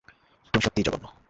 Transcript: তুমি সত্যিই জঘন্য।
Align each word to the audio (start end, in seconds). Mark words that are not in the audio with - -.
তুমি 0.53 0.61
সত্যিই 0.61 0.83
জঘন্য। 0.83 1.05